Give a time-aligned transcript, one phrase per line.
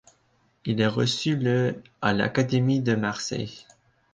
[0.65, 3.67] Il est reçu le à l'Académie de Marseille.